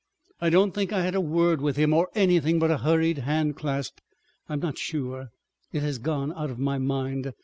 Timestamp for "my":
6.57-6.79